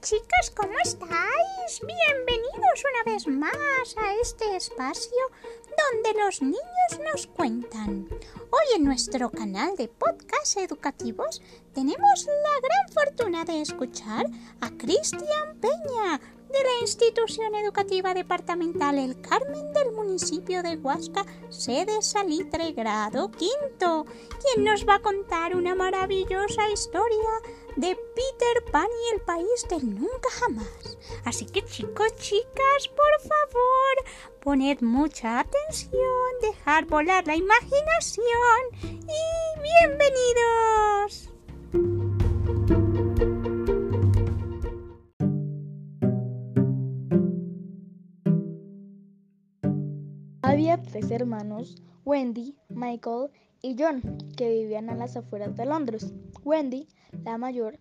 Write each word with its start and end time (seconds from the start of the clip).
chicas, 0.00 0.52
¿cómo 0.56 0.72
estáis? 0.82 1.80
Bienvenidos 1.80 2.84
una 2.84 3.12
vez 3.12 3.26
más 3.26 3.96
a 3.96 4.14
este 4.22 4.56
espacio 4.56 5.18
donde 5.66 6.22
los 6.22 6.40
niños 6.40 7.00
nos 7.12 7.26
cuentan. 7.26 8.08
Hoy 8.50 8.76
en 8.76 8.84
nuestro 8.84 9.30
canal 9.30 9.76
de 9.76 9.88
podcast 9.88 10.56
educativos 10.56 11.42
tenemos 11.74 12.26
la 12.26 12.68
gran 12.68 12.92
fortuna 12.92 13.44
de 13.44 13.60
escuchar 13.60 14.24
a 14.60 14.70
Cristian 14.70 15.58
Peña 15.60 16.20
de 16.48 16.62
la 16.64 16.80
institución 16.80 17.54
educativa 17.54 18.14
departamental 18.14 18.98
El 18.98 19.20
Carmen 19.20 19.72
del 19.74 19.92
municipio 19.92 20.62
de 20.62 20.76
Huasca, 20.76 21.26
sede 21.50 22.00
Salitre, 22.00 22.72
grado 22.72 23.30
quinto, 23.30 24.06
quien 24.42 24.64
nos 24.64 24.88
va 24.88 24.96
a 24.96 25.02
contar 25.02 25.54
una 25.54 25.74
maravillosa 25.74 26.70
historia 26.72 27.28
de 27.78 27.94
Peter 27.94 28.72
Pan 28.72 28.88
y 28.88 29.14
el 29.14 29.20
país 29.20 29.64
del 29.70 29.94
nunca 29.94 30.28
jamás. 30.40 30.98
Así 31.24 31.46
que 31.46 31.64
chicos, 31.64 32.12
chicas, 32.16 32.88
por 32.88 33.20
favor, 33.20 34.04
poned 34.40 34.80
mucha 34.80 35.38
atención, 35.38 35.92
dejar 36.42 36.86
volar 36.86 37.24
la 37.28 37.36
imaginación 37.36 38.24
y 38.82 39.22
bienvenidos. 39.62 41.30
Había 50.42 50.82
tres 50.82 51.12
hermanos, 51.12 51.80
Wendy, 52.04 52.56
Michael 52.68 53.30
y 53.62 53.76
John, 53.78 54.02
que 54.36 54.48
vivían 54.48 54.90
a 54.90 54.96
las 54.96 55.16
afueras 55.16 55.56
de 55.56 55.66
Londres. 55.66 56.12
Wendy, 56.42 56.88
la 57.24 57.38
mayor, 57.38 57.78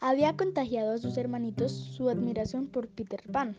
había 0.00 0.36
contagiado 0.36 0.92
a 0.92 0.98
sus 0.98 1.16
hermanitos 1.16 1.72
su 1.72 2.08
admiración 2.08 2.66
por 2.66 2.88
Peter 2.88 3.22
Pan. 3.30 3.56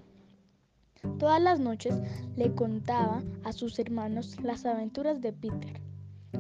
Todas 1.19 1.41
las 1.41 1.59
noches 1.59 1.95
le 2.35 2.53
contaba 2.53 3.23
a 3.43 3.51
sus 3.53 3.79
hermanos 3.79 4.37
las 4.41 4.65
aventuras 4.65 5.21
de 5.21 5.33
Peter. 5.33 5.81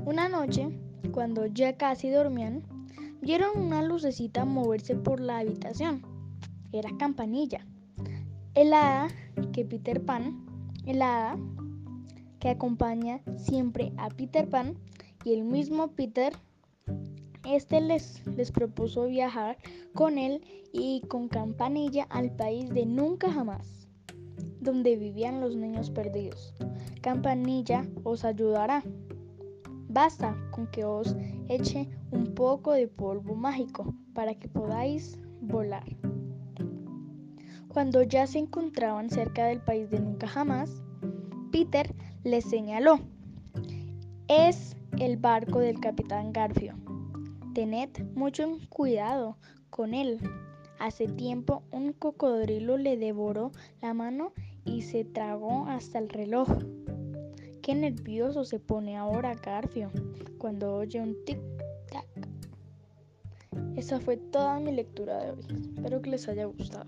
Una 0.05 0.29
noche, 0.29 0.69
cuando 1.11 1.45
ya 1.45 1.77
casi 1.77 2.09
dormían, 2.09 2.63
vieron 3.21 3.57
una 3.57 3.83
lucecita 3.83 4.45
moverse 4.45 4.95
por 4.95 5.19
la 5.19 5.39
habitación. 5.39 6.01
Era 6.71 6.89
Campanilla, 6.97 7.65
el 8.55 8.73
hada 8.73 9.07
que 9.53 9.65
Peter 9.65 10.03
Pan, 10.03 10.45
el 10.85 11.01
hada 11.01 11.37
que 12.39 12.49
acompaña 12.49 13.21
siempre 13.37 13.93
a 13.97 14.09
Peter 14.09 14.49
Pan 14.49 14.77
y 15.23 15.33
el 15.33 15.43
mismo 15.43 15.89
Peter, 15.89 16.33
este 17.47 17.79
les, 17.81 18.25
les 18.27 18.51
propuso 18.51 19.07
viajar 19.07 19.57
con 19.93 20.17
él 20.17 20.41
y 20.73 21.01
con 21.07 21.29
Campanilla 21.29 22.03
al 22.09 22.31
país 22.35 22.69
de 22.69 22.85
nunca 22.85 23.31
jamás, 23.31 23.87
donde 24.59 24.97
vivían 24.97 25.39
los 25.39 25.55
niños 25.55 25.89
perdidos. 25.89 26.53
Campanilla 27.01 27.87
os 28.03 28.25
ayudará. 28.25 28.83
Basta 29.89 30.35
con 30.51 30.67
que 30.67 30.83
os 30.83 31.15
eche 31.47 31.87
un 32.11 32.33
poco 32.35 32.73
de 32.73 32.87
polvo 32.87 33.35
mágico 33.35 33.93
para 34.13 34.35
que 34.35 34.49
podáis 34.49 35.17
volar. 35.41 35.85
Cuando 37.69 38.03
ya 38.03 38.27
se 38.27 38.39
encontraban 38.39 39.09
cerca 39.09 39.45
del 39.45 39.61
país 39.61 39.89
de 39.89 39.99
nunca 39.99 40.27
jamás, 40.27 40.81
Peter 41.51 41.93
le 42.23 42.41
señaló. 42.41 42.99
Es 44.27 44.75
el 44.99 45.17
barco 45.17 45.59
del 45.59 45.79
capitán 45.79 46.33
Garfio. 46.33 46.75
Tened 47.57 47.89
mucho 48.13 48.59
cuidado 48.69 49.35
con 49.71 49.95
él. 49.95 50.19
Hace 50.77 51.07
tiempo 51.07 51.63
un 51.71 51.91
cocodrilo 51.91 52.77
le 52.77 52.97
devoró 52.97 53.51
la 53.81 53.95
mano 53.95 54.31
y 54.63 54.83
se 54.83 55.03
tragó 55.03 55.65
hasta 55.65 55.97
el 55.97 56.07
reloj. 56.07 56.47
Qué 57.63 57.73
nervioso 57.73 58.45
se 58.45 58.59
pone 58.59 58.95
ahora 58.95 59.33
Garfio 59.33 59.89
cuando 60.37 60.75
oye 60.75 61.01
un 61.01 61.15
tic-tac. 61.25 62.05
Esa 63.75 63.99
fue 63.99 64.17
toda 64.17 64.59
mi 64.59 64.71
lectura 64.71 65.17
de 65.23 65.31
hoy. 65.31 65.71
Espero 65.77 65.99
que 66.03 66.11
les 66.11 66.27
haya 66.27 66.45
gustado. 66.45 66.85